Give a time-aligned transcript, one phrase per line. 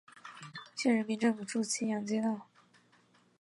[0.73, 2.47] 县人民政府驻青阳街道。